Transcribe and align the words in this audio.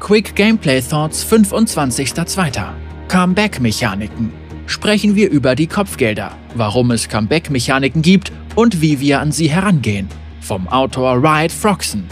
Quick 0.00 0.34
Gameplay 0.36 0.80
Thoughts 0.80 1.24
25.02. 1.24 2.72
Comeback-Mechaniken. 3.08 4.32
Sprechen 4.66 5.16
wir 5.16 5.28
über 5.30 5.54
die 5.54 5.66
Kopfgelder, 5.66 6.36
warum 6.54 6.92
es 6.92 7.08
Comeback-Mechaniken 7.08 8.00
gibt 8.00 8.32
und 8.54 8.80
wie 8.80 9.00
wir 9.00 9.20
an 9.20 9.32
sie 9.32 9.50
herangehen. 9.50 10.08
Vom 10.40 10.68
Autor 10.68 11.16
Riot 11.22 11.50
Froxen. 11.50 12.04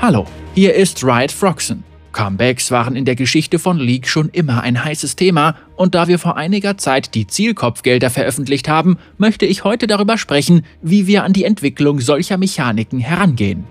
Hallo, 0.00 0.26
hier 0.54 0.74
ist 0.74 1.02
Riot 1.02 1.32
Froxen. 1.32 1.82
Comebacks 2.14 2.70
waren 2.70 2.96
in 2.96 3.04
der 3.04 3.16
Geschichte 3.16 3.58
von 3.58 3.78
League 3.78 4.08
schon 4.08 4.30
immer 4.30 4.62
ein 4.62 4.82
heißes 4.82 5.16
Thema 5.16 5.56
und 5.76 5.94
da 5.94 6.08
wir 6.08 6.18
vor 6.18 6.38
einiger 6.38 6.78
Zeit 6.78 7.14
die 7.14 7.26
Zielkopfgelder 7.26 8.08
veröffentlicht 8.08 8.68
haben, 8.68 8.96
möchte 9.18 9.44
ich 9.44 9.64
heute 9.64 9.86
darüber 9.86 10.16
sprechen, 10.16 10.62
wie 10.80 11.06
wir 11.06 11.24
an 11.24 11.34
die 11.34 11.44
Entwicklung 11.44 12.00
solcher 12.00 12.38
Mechaniken 12.38 13.00
herangehen. 13.00 13.64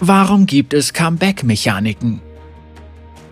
Warum 0.00 0.46
gibt 0.46 0.74
es 0.74 0.92
Comeback-Mechaniken? 0.92 2.20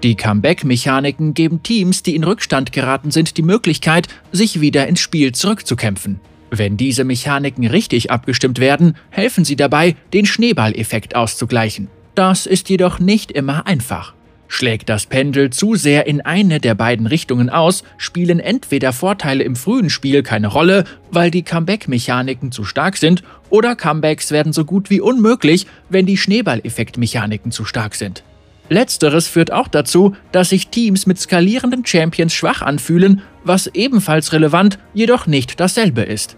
Die 0.03 0.17
Comeback-Mechaniken 0.17 1.35
geben 1.35 1.63
Teams, 1.63 2.03
die 2.03 2.15
in 2.15 2.25
Rückstand 2.25 2.73
geraten 2.73 3.11
sind, 3.11 3.37
die 3.37 3.43
Möglichkeit, 3.43 4.09
sich 4.31 4.61
wieder 4.61 4.87
ins 4.87 5.01
Spiel 5.01 5.33
zurückzukämpfen. 5.33 6.21
Wenn 6.51 6.77
diese 6.77 7.05
Mechaniken 7.05 7.67
richtig 7.67 8.11
abgestimmt 8.11 8.59
werden, 8.59 8.97
helfen 9.11 9.45
sie 9.45 9.57
dabei, 9.57 9.97
den 10.13 10.27
Schneeballeffekt 10.27 11.17
auszugleichen. 11.17 11.89
Das 12.15 12.47
ist 12.47 12.69
jedoch 12.69 12.99
nicht 12.99 13.31
immer 13.31 13.67
einfach. 13.67 14.15
Schlägt 14.47 14.91
das 14.91 15.07
Pendel 15.07 15.49
zu 15.49 15.77
sehr 15.77 16.07
in 16.07 16.21
eine 16.21 16.61
der 16.61 16.75
beiden 16.75 17.07
Richtungen 17.07 17.49
aus, 17.49 17.85
spielen 17.97 18.39
entweder 18.39 18.93
Vorteile 18.93 19.45
im 19.45 19.57
frühen 19.57 19.89
Spiel 19.89 20.23
keine 20.23 20.49
Rolle, 20.49 20.85
weil 21.11 21.31
die 21.31 21.43
Comeback-Mechaniken 21.43 22.53
zu 22.53 22.65
stark 22.65 22.99
sind, 22.99 23.23
oder 23.49 23.77
Comebacks 23.77 24.31
werden 24.31 24.53
so 24.53 24.67
gut 24.67 24.91
wie 24.91 25.01
unmöglich, 25.01 25.67
wenn 25.89 26.05
die 26.05 26.19
Schneeballeffekt-Mechaniken 26.19 27.51
zu 27.51 27.65
stark 27.65 27.95
sind. 27.95 28.25
Letzteres 28.69 29.27
führt 29.27 29.51
auch 29.51 29.69
dazu, 29.69 30.15
dass 30.33 30.51
sich 30.51 30.69
Teams 30.69 31.07
mit 31.07 31.19
skalierenden 31.19 31.87
Champions 31.87 32.35
schwach 32.35 32.61
anfühlen, 32.61 33.23
was 33.45 33.69
ebenfalls 33.69 34.35
relevant, 34.35 34.79
jedoch 34.93 35.27
nicht 35.27 35.61
dasselbe 35.61 36.03
ist. 36.03 36.37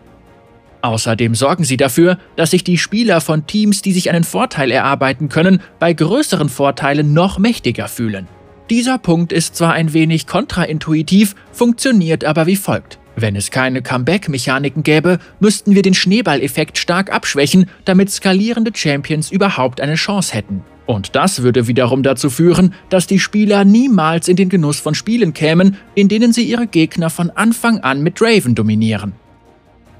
Außerdem 0.85 1.35
sorgen 1.35 1.65
sie 1.65 1.79
dafür, 1.79 2.19
dass 2.37 2.51
sich 2.51 2.63
die 2.63 2.77
Spieler 2.77 3.23
von 3.23 3.47
Teams, 3.47 3.81
die 3.81 3.93
sich 3.93 4.11
einen 4.11 4.23
Vorteil 4.23 4.71
erarbeiten 4.71 5.31
können, 5.31 5.61
bei 5.79 5.95
größeren 5.95 6.51
Vorteilen 6.51 7.15
noch 7.15 7.39
mächtiger 7.39 7.89
fühlen. 7.89 8.29
Dieser 8.69 8.99
Punkt 8.99 9.33
ist 9.33 9.57
zwar 9.57 9.73
ein 9.73 9.95
wenig 9.95 10.27
kontraintuitiv, 10.27 11.37
funktioniert 11.53 12.27
aber 12.27 12.47
wie 12.47 12.57
folgt. 12.57 12.99
Wenn 13.17 13.35
es 13.35 13.51
keine 13.51 13.81
Comeback-Mechaniken 13.81 14.83
gäbe, 14.83 15.21
müssten 15.41 15.75
wir 15.75 15.81
den 15.81 15.95
Schneeballeffekt 15.95 16.77
stark 16.77 17.11
abschwächen, 17.11 17.71
damit 17.87 18.11
skalierende 18.11 18.73
Champions 18.75 19.31
überhaupt 19.31 19.81
eine 19.81 19.95
Chance 19.95 20.35
hätten. 20.35 20.65
Und 20.85 21.17
das 21.17 21.43
würde 21.43 21.67
wiederum 21.67 22.03
dazu 22.03 22.29
führen, 22.29 22.75
dass 22.91 23.07
die 23.07 23.21
Spieler 23.21 23.65
niemals 23.65 24.29
in 24.29 24.37
den 24.37 24.51
Genuss 24.51 24.81
von 24.81 24.95
Spielen 24.95 25.33
kämen, 25.33 25.79
in 25.95 26.11
denen 26.11 26.35
sie 26.35 26.43
ihre 26.43 26.67
Gegner 26.67 27.09
von 27.09 27.31
Anfang 27.31 27.79
an 27.79 28.03
mit 28.03 28.21
Draven 28.21 28.55
dominieren. 28.55 29.15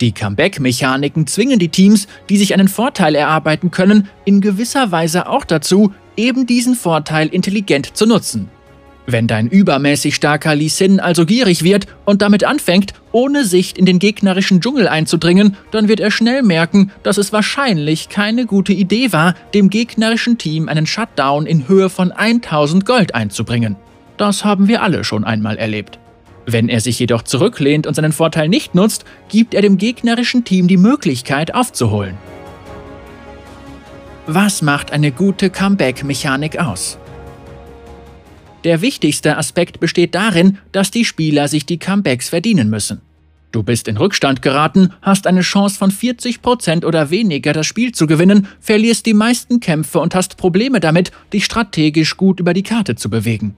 Die 0.01 0.13
Comeback-Mechaniken 0.13 1.27
zwingen 1.27 1.59
die 1.59 1.69
Teams, 1.69 2.09
die 2.29 2.37
sich 2.37 2.53
einen 2.55 2.69
Vorteil 2.69 3.15
erarbeiten 3.15 3.71
können, 3.71 4.09
in 4.25 4.41
gewisser 4.41 4.91
Weise 4.91 5.29
auch 5.29 5.45
dazu, 5.45 5.93
eben 6.17 6.47
diesen 6.47 6.75
Vorteil 6.75 7.29
intelligent 7.29 7.97
zu 7.97 8.07
nutzen. 8.07 8.49
Wenn 9.07 9.27
dein 9.27 9.49
übermäßig 9.49 10.15
starker 10.15 10.55
Lee 10.55 10.69
Sin 10.69 10.99
also 10.99 11.27
gierig 11.27 11.63
wird 11.63 11.87
und 12.07 12.23
damit 12.23 12.43
anfängt, 12.43 12.95
ohne 13.13 13.45
Sicht 13.45 13.77
in 13.77 13.85
den 13.85 13.99
gegnerischen 13.99 14.63
Dschungel 14.63 14.89
einzudringen, 14.89 15.57
dann 15.73 15.89
wird 15.89 16.01
er 16.01 16.11
schnell 16.11 16.43
merken, 16.43 16.91
dass 17.03 17.19
es 17.19 17.33
wahrscheinlich 17.33 18.09
keine 18.09 18.47
gute 18.47 18.73
Idee 18.73 19.13
war, 19.13 19.35
dem 19.53 19.69
gegnerischen 19.69 20.39
Team 20.39 20.71
einen 20.71 20.87
Shutdown 20.87 21.45
in 21.45 21.69
Höhe 21.69 21.91
von 21.91 22.13
1000 22.13 22.87
Gold 22.87 23.15
einzubringen. 23.15 23.77
Das 24.17 24.45
haben 24.45 24.69
wir 24.69 24.83
alle 24.83 25.05
schon 25.05 25.25
einmal 25.25 25.59
erlebt. 25.59 25.99
Wenn 26.47 26.69
er 26.69 26.81
sich 26.81 26.99
jedoch 26.99 27.23
zurücklehnt 27.23 27.87
und 27.87 27.95
seinen 27.95 28.13
Vorteil 28.13 28.49
nicht 28.49 28.75
nutzt, 28.75 29.05
gibt 29.29 29.55
er 29.55 29.63
dem 29.63 29.79
gegnerischen 29.79 30.45
Team 30.45 30.69
die 30.69 30.77
Möglichkeit 30.77 31.55
aufzuholen. 31.55 32.17
Was 34.27 34.63
macht 34.63 34.93
eine 34.93 35.13
gute 35.13 35.51
Comeback-Mechanik 35.51 36.59
aus? 36.59 36.99
Der 38.65 38.81
wichtigste 38.81 39.37
Aspekt 39.37 39.81
besteht 39.81 40.15
darin, 40.15 40.59
dass 40.73 40.91
die 40.91 41.05
Spieler 41.05 41.49
sich 41.49 41.67
die 41.67 41.79
Comebacks 41.79 42.31
verdienen 42.31 42.71
müssen. 42.71 43.03
Du 43.53 43.63
bist 43.63 43.87
in 43.87 43.99
Rückstand 43.99 44.43
geraten, 44.43 44.93
hast 45.01 45.27
eine 45.27 45.43
Chance 45.43 45.79
von 45.79 45.93
40% 45.93 46.85
oder 46.85 47.11
weniger 47.11 47.53
das 47.53 47.67
Spiel 47.67 47.93
zu 47.93 48.07
gewinnen, 48.07 48.49
verlierst 48.59 49.07
die 49.07 49.15
meisten 49.15 49.61
Kämpfe 49.61 50.01
und 50.01 50.15
hast 50.15 50.39
Probleme 50.39 50.81
damit, 50.81 51.13
dich 51.33 51.45
strategisch 51.45 52.17
gut 52.17 52.41
über 52.41 52.55
die 52.55 52.65
Karte 52.65 52.97
zu 52.97 53.11
bewegen. 53.11 53.55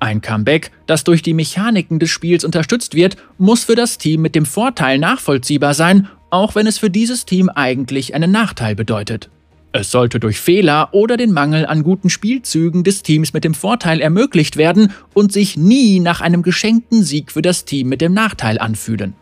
Ein 0.00 0.20
Comeback, 0.20 0.70
das 0.86 1.04
durch 1.04 1.22
die 1.22 1.34
Mechaniken 1.34 1.98
des 1.98 2.10
Spiels 2.10 2.44
unterstützt 2.44 2.94
wird, 2.94 3.16
muss 3.36 3.64
für 3.64 3.74
das 3.74 3.98
Team 3.98 4.22
mit 4.22 4.34
dem 4.34 4.46
Vorteil 4.46 4.98
nachvollziehbar 4.98 5.74
sein, 5.74 6.08
auch 6.30 6.54
wenn 6.54 6.66
es 6.66 6.78
für 6.78 6.90
dieses 6.90 7.26
Team 7.26 7.48
eigentlich 7.48 8.14
einen 8.14 8.30
Nachteil 8.30 8.74
bedeutet. 8.74 9.28
Es 9.72 9.90
sollte 9.90 10.18
durch 10.18 10.40
Fehler 10.40 10.88
oder 10.92 11.16
den 11.16 11.32
Mangel 11.32 11.66
an 11.66 11.82
guten 11.82 12.10
Spielzügen 12.10 12.84
des 12.84 13.02
Teams 13.02 13.32
mit 13.32 13.44
dem 13.44 13.54
Vorteil 13.54 14.00
ermöglicht 14.00 14.56
werden 14.56 14.92
und 15.14 15.32
sich 15.32 15.56
nie 15.56 16.00
nach 16.00 16.20
einem 16.20 16.42
geschenkten 16.42 17.02
Sieg 17.02 17.32
für 17.32 17.42
das 17.42 17.64
Team 17.64 17.88
mit 17.88 18.00
dem 18.00 18.14
Nachteil 18.14 18.58
anfühlen. 18.58 19.14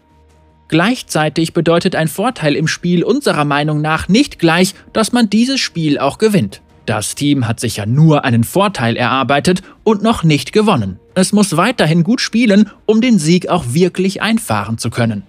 Gleichzeitig 0.68 1.52
bedeutet 1.52 1.94
ein 1.94 2.08
Vorteil 2.08 2.54
im 2.54 2.68
Spiel 2.68 3.02
unserer 3.04 3.44
Meinung 3.44 3.80
nach 3.80 4.08
nicht 4.08 4.38
gleich, 4.38 4.74
dass 4.92 5.12
man 5.12 5.30
dieses 5.30 5.60
Spiel 5.60 5.98
auch 5.98 6.18
gewinnt. 6.18 6.60
Das 6.86 7.16
Team 7.16 7.48
hat 7.48 7.58
sich 7.58 7.76
ja 7.76 7.86
nur 7.86 8.24
einen 8.24 8.44
Vorteil 8.44 8.96
erarbeitet 8.96 9.62
und 9.82 10.02
noch 10.02 10.22
nicht 10.22 10.52
gewonnen. 10.52 11.00
Es 11.14 11.32
muss 11.32 11.56
weiterhin 11.56 12.04
gut 12.04 12.20
spielen, 12.20 12.70
um 12.86 13.00
den 13.00 13.18
Sieg 13.18 13.48
auch 13.48 13.64
wirklich 13.68 14.22
einfahren 14.22 14.78
zu 14.78 14.90
können. 14.90 15.24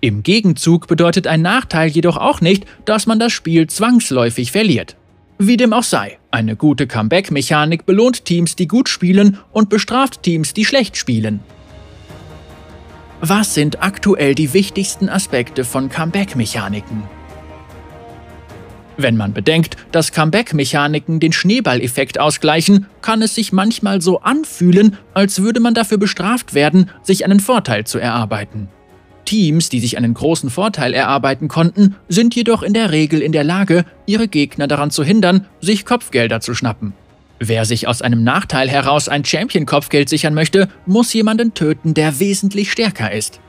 Im 0.00 0.24
Gegenzug 0.24 0.88
bedeutet 0.88 1.26
ein 1.26 1.42
Nachteil 1.42 1.88
jedoch 1.88 2.16
auch 2.16 2.40
nicht, 2.40 2.66
dass 2.84 3.06
man 3.06 3.18
das 3.18 3.32
Spiel 3.32 3.68
zwangsläufig 3.68 4.50
verliert. 4.50 4.96
Wie 5.38 5.56
dem 5.56 5.72
auch 5.72 5.82
sei, 5.84 6.18
eine 6.30 6.56
gute 6.56 6.86
Comeback-Mechanik 6.86 7.86
belohnt 7.86 8.24
Teams, 8.24 8.56
die 8.56 8.66
gut 8.66 8.88
spielen 8.88 9.38
und 9.52 9.68
bestraft 9.68 10.22
Teams, 10.22 10.54
die 10.54 10.64
schlecht 10.64 10.96
spielen. 10.96 11.40
Was 13.20 13.54
sind 13.54 13.82
aktuell 13.82 14.34
die 14.34 14.52
wichtigsten 14.52 15.08
Aspekte 15.08 15.64
von 15.64 15.88
Comeback-Mechaniken? 15.88 17.15
Wenn 18.98 19.16
man 19.16 19.34
bedenkt, 19.34 19.76
dass 19.92 20.12
Comeback-Mechaniken 20.12 21.20
den 21.20 21.32
Schneeballeffekt 21.32 22.18
ausgleichen, 22.18 22.86
kann 23.02 23.20
es 23.20 23.34
sich 23.34 23.52
manchmal 23.52 24.00
so 24.00 24.20
anfühlen, 24.20 24.96
als 25.12 25.42
würde 25.42 25.60
man 25.60 25.74
dafür 25.74 25.98
bestraft 25.98 26.54
werden, 26.54 26.90
sich 27.02 27.24
einen 27.24 27.40
Vorteil 27.40 27.84
zu 27.84 27.98
erarbeiten. 27.98 28.68
Teams, 29.26 29.68
die 29.68 29.80
sich 29.80 29.98
einen 29.98 30.14
großen 30.14 30.48
Vorteil 30.50 30.94
erarbeiten 30.94 31.48
konnten, 31.48 31.96
sind 32.08 32.34
jedoch 32.34 32.62
in 32.62 32.72
der 32.72 32.92
Regel 32.92 33.20
in 33.20 33.32
der 33.32 33.44
Lage, 33.44 33.84
ihre 34.06 34.28
Gegner 34.28 34.66
daran 34.68 34.90
zu 34.90 35.04
hindern, 35.04 35.46
sich 35.60 35.84
Kopfgelder 35.84 36.40
zu 36.40 36.54
schnappen. 36.54 36.94
Wer 37.38 37.66
sich 37.66 37.86
aus 37.86 38.00
einem 38.00 38.24
Nachteil 38.24 38.70
heraus 38.70 39.10
ein 39.10 39.24
Champion-Kopfgeld 39.24 40.08
sichern 40.08 40.32
möchte, 40.32 40.68
muss 40.86 41.12
jemanden 41.12 41.52
töten, 41.52 41.92
der 41.92 42.18
wesentlich 42.18 42.72
stärker 42.72 43.12
ist. 43.12 43.40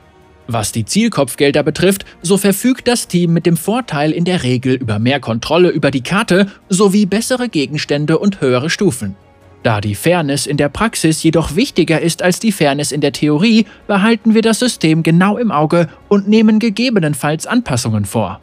Was 0.50 0.72
die 0.72 0.86
Zielkopfgelder 0.86 1.62
betrifft, 1.62 2.06
so 2.22 2.38
verfügt 2.38 2.88
das 2.88 3.06
Team 3.06 3.34
mit 3.34 3.44
dem 3.44 3.58
Vorteil 3.58 4.12
in 4.12 4.24
der 4.24 4.42
Regel 4.42 4.76
über 4.76 4.98
mehr 4.98 5.20
Kontrolle 5.20 5.68
über 5.68 5.90
die 5.90 6.02
Karte 6.02 6.46
sowie 6.70 7.04
bessere 7.04 7.50
Gegenstände 7.50 8.18
und 8.18 8.40
höhere 8.40 8.70
Stufen. 8.70 9.14
Da 9.62 9.82
die 9.82 9.94
Fairness 9.94 10.46
in 10.46 10.56
der 10.56 10.70
Praxis 10.70 11.22
jedoch 11.22 11.54
wichtiger 11.54 12.00
ist 12.00 12.22
als 12.22 12.40
die 12.40 12.52
Fairness 12.52 12.92
in 12.92 13.02
der 13.02 13.12
Theorie, 13.12 13.66
behalten 13.86 14.32
wir 14.32 14.40
das 14.40 14.58
System 14.58 15.02
genau 15.02 15.36
im 15.36 15.50
Auge 15.50 15.88
und 16.08 16.28
nehmen 16.28 16.60
gegebenenfalls 16.60 17.46
Anpassungen 17.46 18.06
vor. 18.06 18.40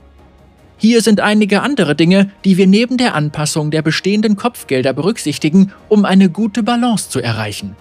Hier 0.78 1.02
sind 1.02 1.22
einige 1.22 1.64
andere 1.64 1.96
Dinge, 1.96 2.30
die 2.44 2.58
wir 2.58 2.68
neben 2.68 2.98
der 2.98 3.16
Anpassung 3.16 3.72
der 3.72 3.82
bestehenden 3.82 4.36
Kopfgelder 4.36 4.94
berücksichtigen, 4.94 5.72
um 5.90 6.06
eine 6.06 6.30
gute 6.30 6.62
Balance 6.62 7.10
zu 7.10 7.20
erreichen. 7.20 7.76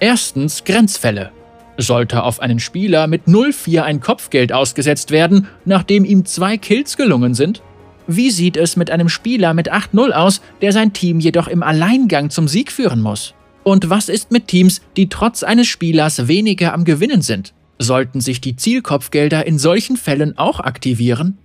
Erstens 0.00 0.64
Grenzfälle. 0.64 1.30
Sollte 1.78 2.22
auf 2.22 2.40
einen 2.40 2.58
Spieler 2.58 3.06
mit 3.06 3.26
0-4 3.26 3.82
ein 3.82 4.00
Kopfgeld 4.00 4.52
ausgesetzt 4.52 5.10
werden, 5.10 5.48
nachdem 5.64 6.04
ihm 6.04 6.24
zwei 6.24 6.56
Kills 6.56 6.96
gelungen 6.96 7.34
sind? 7.34 7.62
Wie 8.06 8.30
sieht 8.30 8.56
es 8.56 8.76
mit 8.76 8.90
einem 8.90 9.08
Spieler 9.08 9.52
mit 9.52 9.72
8-0 9.72 10.12
aus, 10.12 10.40
der 10.62 10.72
sein 10.72 10.92
Team 10.92 11.20
jedoch 11.20 11.48
im 11.48 11.62
Alleingang 11.62 12.30
zum 12.30 12.48
Sieg 12.48 12.72
führen 12.72 13.02
muss? 13.02 13.34
Und 13.64 13.90
was 13.90 14.08
ist 14.08 14.30
mit 14.30 14.46
Teams, 14.46 14.80
die 14.96 15.08
trotz 15.08 15.42
eines 15.42 15.66
Spielers 15.66 16.28
weniger 16.28 16.72
am 16.72 16.84
Gewinnen 16.84 17.20
sind? 17.20 17.52
Sollten 17.78 18.20
sich 18.20 18.40
die 18.40 18.56
Zielkopfgelder 18.56 19.44
in 19.46 19.58
solchen 19.58 19.96
Fällen 19.96 20.38
auch 20.38 20.60
aktivieren? 20.60 21.36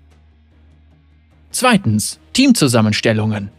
Zweitens. 1.50 2.20
Teamzusammenstellungen. 2.34 3.50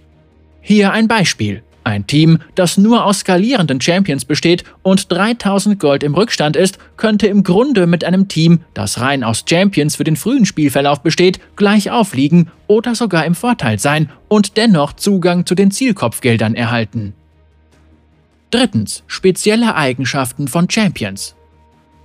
Hier 0.63 0.93
ein 0.93 1.09
Beispiel. 1.09 1.63
Ein 1.85 2.07
Team, 2.07 2.39
das 2.55 2.79
nur 2.79 3.05
aus 3.05 3.21
skalierenden 3.21 3.81
Champions 3.81 4.25
besteht 4.25 4.65
und 4.83 5.11
3000 5.11 5.81
Gold 5.81 6.05
im 6.05 6.15
Rückstand 6.15 6.57
ist, 6.57 6.79
könnte 6.97 7.27
im 7.27 7.43
Grunde 7.43 7.87
mit 7.87 8.05
einem 8.05 8.29
Team, 8.29 8.61
das 8.75 9.01
rein 9.01 9.25
aus 9.25 9.45
Champions 9.49 9.97
für 9.97 10.05
den 10.05 10.17
frühen 10.17 10.47
Spielverlauf 10.47 11.03
besteht, 11.03 11.41
gleich 11.57 11.91
aufliegen 11.91 12.51
oder 12.69 12.95
sogar 12.95 13.27
im 13.27 13.35
Vorteil 13.35 13.79
sein 13.81 14.11
und 14.29 14.57
dennoch 14.57 14.93
Zugang 14.93 15.45
zu 15.45 15.55
den 15.55 15.73
Zielkopfgeldern 15.73 16.55
erhalten. 16.55 17.15
Drittens. 18.53 19.03
Spezielle 19.07 19.75
Eigenschaften 19.75 20.47
von 20.47 20.71
Champions. 20.71 21.35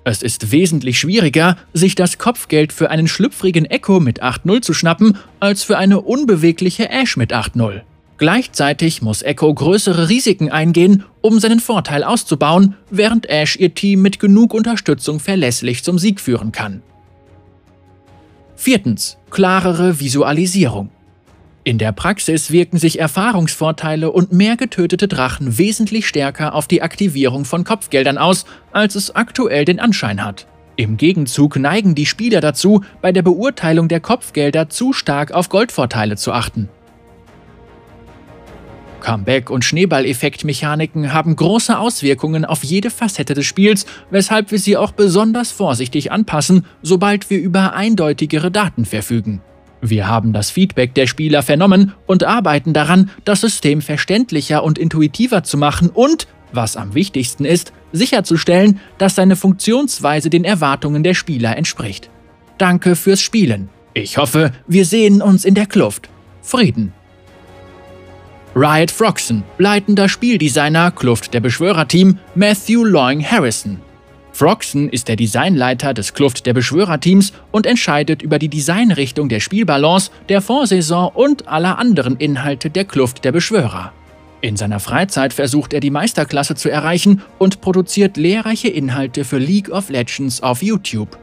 Es 0.06 0.24
ist 0.24 0.54
wesentlich 0.54 0.98
schwieriger, 0.98 1.58
sich 1.74 1.94
das 1.94 2.18
Kopfgeld 2.18 2.72
für 2.72 2.90
einen 2.90 3.10
schlüpfrigen 3.10 3.66
Echo 3.66 4.00
mit 4.00 4.24
8-0 4.24 4.62
zu 4.62 4.74
schnappen, 4.74 5.18
als 5.42 5.64
für 5.64 5.78
eine 5.78 6.00
unbewegliche 6.00 6.90
Ash 6.90 7.18
mit 7.18 7.34
8-0. 7.34 7.82
Gleichzeitig 8.18 9.02
muss 9.02 9.22
Echo 9.22 9.54
größere 9.54 10.10
Risiken 10.10 10.52
eingehen, 10.52 11.04
um 11.22 11.40
seinen 11.40 11.60
Vorteil 11.60 12.04
auszubauen, 12.04 12.76
während 12.90 13.30
Ash 13.30 13.56
ihr 13.56 13.76
Team 13.76 14.02
mit 14.02 14.20
genug 14.20 14.54
Unterstützung 14.54 15.20
verlässlich 15.20 15.84
zum 15.84 16.00
Sieg 16.00 16.20
führen 16.20 16.52
kann. 16.52 16.82
Viertens. 18.56 19.18
Klarere 19.30 20.00
Visualisierung. 20.00 20.90
In 21.64 21.78
der 21.78 21.92
Praxis 21.92 22.50
wirken 22.50 22.80
sich 22.80 22.98
Erfahrungsvorteile 22.98 24.10
und 24.12 24.32
mehr 24.32 24.56
getötete 24.56 25.08
Drachen 25.08 25.58
wesentlich 25.58 26.08
stärker 26.08 26.56
auf 26.56 26.66
die 26.66 26.82
Aktivierung 26.82 27.46
von 27.46 27.66
Kopfgeldern 27.66 28.18
aus, 28.18 28.46
als 28.72 28.96
es 28.96 29.16
aktuell 29.16 29.66
den 29.66 29.80
Anschein 29.80 30.24
hat. 30.24 30.48
Im 30.78 30.98
Gegenzug 30.98 31.58
neigen 31.58 31.94
die 31.94 32.06
Spieler 32.06 32.40
dazu, 32.40 32.82
bei 33.02 33.12
der 33.12 33.22
Beurteilung 33.22 33.90
der 33.90 34.00
Kopfgelder 34.00 34.70
zu 34.70 34.94
stark 34.94 35.34
auf 35.34 35.50
Goldvorteile 35.50 36.16
zu 36.16 36.32
achten. 36.32 36.70
Comeback- 39.00 39.50
und 39.50 39.64
Schneeballeffektmechaniken 39.64 41.14
haben 41.14 41.36
große 41.36 41.78
Auswirkungen 41.78 42.46
auf 42.46 42.64
jede 42.64 42.90
Facette 42.90 43.34
des 43.34 43.46
Spiels, 43.46 43.86
weshalb 44.12 44.52
wir 44.52 44.60
sie 44.60 44.78
auch 44.78 44.92
besonders 44.92 45.52
vorsichtig 45.52 46.12
anpassen, 46.12 46.66
sobald 46.82 47.30
wir 47.30 47.40
über 47.40 47.74
eindeutigere 47.74 48.52
Daten 48.52 48.86
verfügen. 48.86 49.42
Wir 49.82 50.08
haben 50.08 50.34
das 50.34 50.50
Feedback 50.50 50.96
der 50.96 51.08
Spieler 51.08 51.44
vernommen 51.44 51.94
und 52.08 52.24
arbeiten 52.24 52.74
daran, 52.74 53.12
das 53.26 53.42
System 53.42 53.82
verständlicher 53.82 54.64
und 54.64 54.80
intuitiver 54.80 55.44
zu 55.44 55.58
machen 55.58 55.90
und, 55.90 56.28
was 56.52 56.78
am 56.78 56.94
wichtigsten 56.94 57.46
ist, 57.46 57.74
sicherzustellen, 57.92 58.80
dass 58.98 59.16
seine 59.16 59.36
Funktionsweise 59.36 60.30
den 60.30 60.44
Erwartungen 60.44 61.04
der 61.04 61.14
Spieler 61.14 61.56
entspricht. 61.58 62.10
Danke 62.58 62.96
fürs 62.96 63.22
Spielen. 63.22 63.70
Ich 63.94 64.18
hoffe, 64.18 64.52
wir 64.68 64.86
sehen 64.86 65.22
uns 65.22 65.46
in 65.46 65.54
der 65.54 65.66
Kluft. 65.66 66.10
Frieden. 66.42 66.94
Riot 68.60 68.90
Froxen, 68.90 69.44
leitender 69.60 70.10
Spieldesigner 70.10 70.90
Kluft 70.90 71.32
der 71.32 71.42
Beschwörerteam 71.42 72.18
Matthew 72.34 72.86
Loing 72.86 73.24
Harrison. 73.24 73.80
Froxen 74.32 74.90
ist 74.90 75.08
der 75.08 75.16
Designleiter 75.16 75.94
des 75.94 76.16
Kluft 76.16 76.44
der 76.48 76.56
Beschwörerteams 76.56 77.34
und 77.52 77.68
entscheidet 77.68 78.24
über 78.24 78.40
die 78.40 78.50
Designrichtung 78.50 79.30
der 79.30 79.42
Spielbalance, 79.42 80.10
der 80.28 80.42
Vorsaison 80.42 81.12
und 81.14 81.48
aller 81.48 81.78
anderen 81.78 82.18
Inhalte 82.18 82.72
der 82.72 82.86
Kluft 82.86 83.24
der 83.26 83.32
Beschwörer. 83.32 83.92
In 84.42 84.58
seiner 84.58 84.80
Freizeit 84.80 85.34
versucht 85.34 85.72
er 85.72 85.80
die 85.80 85.92
Meisterklasse 85.92 86.56
zu 86.56 86.72
erreichen 86.72 87.22
und 87.38 87.62
produziert 87.62 88.18
lehrreiche 88.18 88.70
Inhalte 88.70 89.24
für 89.24 89.38
League 89.38 89.70
of 89.70 89.90
Legends 89.90 90.42
auf 90.42 90.64
YouTube. 90.64 91.16